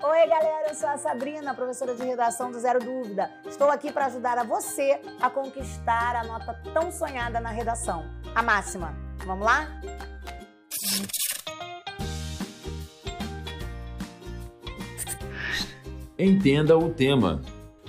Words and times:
Oi, 0.00 0.28
galera, 0.28 0.68
eu 0.68 0.74
sou 0.76 0.88
a 0.88 0.96
Sabrina, 0.96 1.52
professora 1.52 1.92
de 1.92 2.04
redação 2.04 2.52
do 2.52 2.60
Zero 2.60 2.78
Dúvida. 2.78 3.28
Estou 3.44 3.68
aqui 3.68 3.92
para 3.92 4.06
ajudar 4.06 4.38
a 4.38 4.44
você 4.44 5.00
a 5.20 5.28
conquistar 5.28 6.14
a 6.14 6.22
nota 6.22 6.54
tão 6.72 6.92
sonhada 6.92 7.40
na 7.40 7.50
redação, 7.50 8.04
a 8.32 8.40
máxima. 8.40 8.94
Vamos 9.26 9.44
lá? 9.44 9.66
Entenda 16.16 16.78
o 16.78 16.94
tema. 16.94 17.42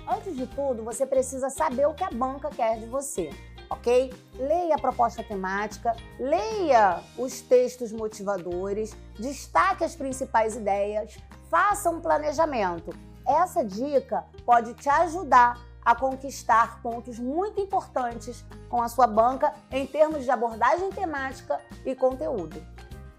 Antes 0.08 0.36
de 0.36 0.48
tudo, 0.48 0.84
você 0.84 1.06
precisa 1.06 1.52
saber 1.52 1.88
o 1.88 1.94
que 1.94 2.04
a 2.04 2.10
banca 2.10 2.50
quer 2.50 2.80
de 2.80 2.88
você 2.88 3.30
ok? 3.70 4.12
Leia 4.36 4.76
a 4.76 4.80
proposta 4.80 5.24
temática, 5.24 5.96
leia 6.20 7.02
os 7.18 7.42
textos 7.42 7.92
motivadores, 7.92 8.96
destaque 9.20 9.84
as 9.84 9.96
principais 9.96 10.56
ideias, 10.56 11.18
faça 11.50 11.90
um 11.90 12.00
planejamento. 12.00 12.94
Essa 13.28 13.64
dica 13.64 14.26
pode 14.46 14.74
te 14.74 14.90
ajudar 14.90 15.60
a 15.84 15.96
conquistar 15.96 16.82
pontos 16.82 17.20
muito 17.20 17.60
importantes 17.60 18.46
com 18.70 18.82
a 18.82 18.88
sua 18.88 19.08
banca 19.08 19.54
em 19.72 19.86
termos 19.86 20.24
de 20.24 20.32
abordagem 20.32 20.90
temática 20.92 21.60
e 21.86 21.96
conteúdo. 21.96 22.62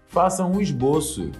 Faça 0.07 0.43
um 0.43 0.59
esboço 0.59 1.31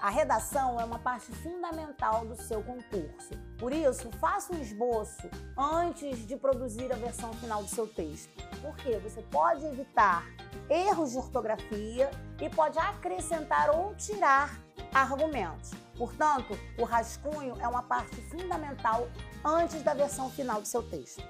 a 0.00 0.08
redação 0.08 0.80
é 0.80 0.84
uma 0.84 0.98
parte 0.98 1.30
fundamental 1.30 2.24
do 2.24 2.34
seu 2.34 2.62
concurso. 2.62 3.34
Por 3.58 3.70
isso, 3.70 4.10
faça 4.12 4.50
um 4.54 4.58
esboço 4.58 5.28
antes 5.58 6.26
de 6.26 6.36
produzir 6.36 6.90
a 6.90 6.96
versão 6.96 7.34
final 7.34 7.62
do 7.62 7.68
seu 7.68 7.86
texto. 7.86 8.32
Porque 8.62 8.96
você 8.96 9.20
pode 9.20 9.62
evitar 9.66 10.24
erros 10.70 11.10
de 11.10 11.18
ortografia 11.18 12.10
e 12.40 12.48
pode 12.48 12.78
acrescentar 12.78 13.68
ou 13.76 13.94
tirar 13.94 14.58
argumentos. 14.94 15.72
Portanto, 16.00 16.58
o 16.78 16.84
rascunho 16.84 17.54
é 17.60 17.68
uma 17.68 17.82
parte 17.82 18.16
fundamental 18.30 19.06
antes 19.44 19.82
da 19.82 19.92
versão 19.92 20.30
final 20.30 20.58
do 20.58 20.66
seu 20.66 20.82
texto. 20.82 21.22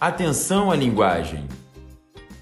Atenção 0.00 0.68
à 0.68 0.74
linguagem. 0.74 1.46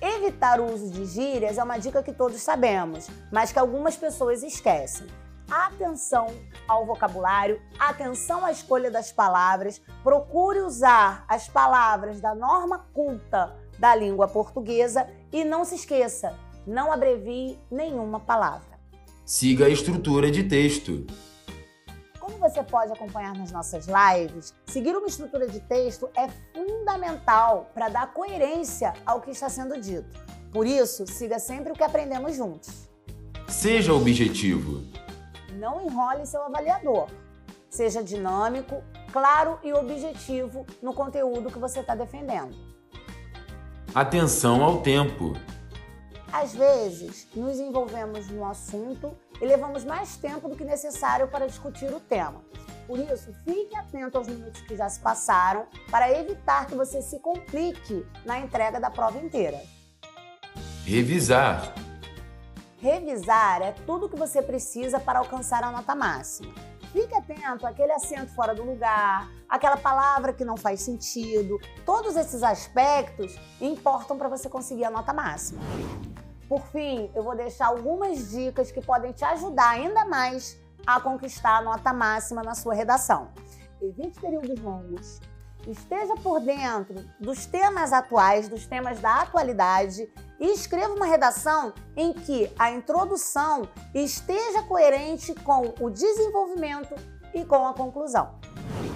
Evitar 0.00 0.60
o 0.60 0.72
uso 0.72 0.90
de 0.90 1.04
gírias 1.04 1.58
é 1.58 1.62
uma 1.62 1.76
dica 1.76 2.02
que 2.02 2.14
todos 2.14 2.40
sabemos, 2.40 3.08
mas 3.30 3.52
que 3.52 3.58
algumas 3.58 3.98
pessoas 3.98 4.42
esquecem 4.42 5.06
atenção 5.50 6.26
ao 6.66 6.86
vocabulário, 6.86 7.60
atenção 7.78 8.44
à 8.44 8.50
escolha 8.50 8.90
das 8.90 9.12
palavras, 9.12 9.80
procure 10.02 10.60
usar 10.60 11.24
as 11.28 11.48
palavras 11.48 12.18
da 12.18 12.34
norma 12.34 12.86
culta 12.94 13.54
da 13.78 13.94
língua 13.94 14.26
portuguesa 14.26 15.06
e 15.30 15.44
não 15.44 15.64
se 15.64 15.74
esqueça, 15.76 16.34
não 16.66 16.90
abrevie 16.90 17.60
nenhuma 17.70 18.18
palavra. 18.18 18.75
Siga 19.26 19.66
a 19.66 19.68
estrutura 19.68 20.30
de 20.30 20.44
texto. 20.44 21.06
Como 22.18 22.38
você 22.38 22.62
pode 22.62 22.92
acompanhar 22.92 23.36
nas 23.36 23.52
nossas 23.52 23.86
lives, 23.86 24.54
seguir 24.64 24.96
uma 24.96 25.06
estrutura 25.06 25.46
de 25.46 25.60
texto 25.60 26.08
é 26.16 26.28
fundamental 26.54 27.70
para 27.74 27.90
dar 27.90 28.14
coerência 28.14 28.94
ao 29.04 29.20
que 29.20 29.32
está 29.32 29.50
sendo 29.50 29.78
dito. 29.78 30.24
Por 30.50 30.66
isso, 30.66 31.06
siga 31.06 31.38
sempre 31.38 31.72
o 31.72 31.74
que 31.74 31.82
aprendemos 31.82 32.36
juntos. 32.36 32.88
Seja 33.48 33.92
objetivo 33.92 34.82
não 35.56 35.84
enrole 35.84 36.26
seu 36.26 36.42
avaliador. 36.42 37.08
Seja 37.68 38.02
dinâmico, 38.02 38.82
claro 39.12 39.58
e 39.62 39.72
objetivo 39.72 40.64
no 40.80 40.94
conteúdo 40.94 41.50
que 41.50 41.58
você 41.58 41.80
está 41.80 41.94
defendendo. 41.94 42.54
Atenção 43.94 44.62
ao 44.62 44.82
tempo. 44.82 45.32
Às 46.32 46.54
vezes, 46.54 47.28
nos 47.34 47.58
envolvemos 47.58 48.28
no 48.28 48.44
assunto 48.44 49.16
e 49.40 49.44
levamos 49.44 49.84
mais 49.84 50.16
tempo 50.16 50.48
do 50.48 50.56
que 50.56 50.64
necessário 50.64 51.28
para 51.28 51.46
discutir 51.46 51.92
o 51.92 52.00
tema. 52.00 52.42
Por 52.86 52.98
isso, 52.98 53.32
fique 53.44 53.76
atento 53.76 54.18
aos 54.18 54.28
minutos 54.28 54.60
que 54.62 54.76
já 54.76 54.88
se 54.88 55.00
passaram 55.00 55.66
para 55.90 56.10
evitar 56.12 56.66
que 56.66 56.74
você 56.74 57.02
se 57.02 57.18
complique 57.18 58.06
na 58.24 58.38
entrega 58.38 58.78
da 58.78 58.90
prova 58.90 59.18
inteira. 59.18 59.60
Revisar. 60.84 61.74
Revisar 62.78 63.62
é 63.62 63.72
tudo 63.72 64.06
o 64.06 64.08
que 64.08 64.16
você 64.16 64.40
precisa 64.40 65.00
para 65.00 65.18
alcançar 65.18 65.64
a 65.64 65.72
nota 65.72 65.94
máxima. 65.94 66.54
Fique 66.92 67.14
atento 67.14 67.66
àquele 67.66 67.92
acento 67.92 68.32
fora 68.34 68.54
do 68.54 68.62
lugar, 68.62 69.28
aquela 69.48 69.76
palavra 69.76 70.32
que 70.32 70.44
não 70.44 70.56
faz 70.56 70.82
sentido. 70.82 71.58
Todos 71.84 72.16
esses 72.16 72.42
aspectos 72.42 73.36
importam 73.60 74.16
para 74.16 74.28
você 74.28 74.48
conseguir 74.48 74.84
a 74.84 74.90
nota 74.90 75.12
máxima. 75.12 75.60
Por 76.48 76.60
fim, 76.68 77.10
eu 77.14 77.22
vou 77.22 77.36
deixar 77.36 77.66
algumas 77.66 78.30
dicas 78.30 78.70
que 78.70 78.80
podem 78.80 79.12
te 79.12 79.24
ajudar 79.24 79.70
ainda 79.70 80.04
mais 80.04 80.56
a 80.86 81.00
conquistar 81.00 81.58
a 81.58 81.62
nota 81.62 81.92
máxima 81.92 82.42
na 82.42 82.54
sua 82.54 82.72
redação. 82.72 83.28
Evite 83.82 84.20
períodos 84.20 84.60
longos, 84.60 85.20
esteja 85.66 86.14
por 86.22 86.40
dentro 86.40 87.04
dos 87.18 87.46
temas 87.46 87.92
atuais, 87.92 88.48
dos 88.48 88.66
temas 88.66 89.00
da 89.00 89.22
atualidade 89.22 90.08
e 90.38 90.52
escreva 90.52 90.94
uma 90.94 91.06
redação 91.06 91.74
em 91.96 92.12
que 92.12 92.50
a 92.58 92.70
introdução 92.70 93.68
esteja 93.92 94.62
coerente 94.62 95.34
com 95.34 95.74
o 95.80 95.90
desenvolvimento 95.90 96.94
e 97.34 97.44
com 97.44 97.66
a 97.66 97.74
conclusão. 97.74 98.38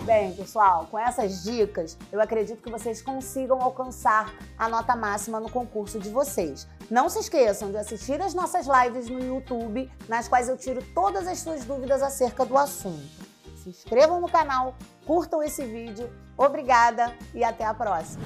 Bem, 0.04 0.32
pessoal, 0.32 0.86
com 0.90 0.98
essas 0.98 1.42
dicas, 1.42 1.96
eu 2.10 2.20
acredito 2.20 2.62
que 2.62 2.70
vocês 2.70 3.02
consigam 3.02 3.60
alcançar 3.60 4.32
a 4.58 4.68
nota 4.68 4.96
máxima 4.96 5.38
no 5.38 5.50
concurso 5.50 5.98
de 5.98 6.08
vocês. 6.08 6.66
Não 6.90 7.08
se 7.10 7.18
esqueçam 7.18 7.70
de 7.70 7.76
assistir 7.76 8.20
as 8.20 8.32
nossas 8.32 8.66
lives 8.66 9.10
no 9.10 9.22
YouTube, 9.22 9.92
nas 10.08 10.26
quais 10.26 10.48
eu 10.48 10.56
tiro 10.56 10.82
todas 10.94 11.28
as 11.28 11.40
suas 11.40 11.64
dúvidas 11.66 12.02
acerca 12.02 12.46
do 12.46 12.56
assunto. 12.56 13.28
Se 13.62 13.68
inscrevam 13.68 14.20
no 14.20 14.28
canal, 14.28 14.74
curtam 15.06 15.42
esse 15.42 15.64
vídeo. 15.64 16.10
Obrigada 16.36 17.14
e 17.34 17.44
até 17.44 17.66
a 17.66 17.74
próxima! 17.74 18.24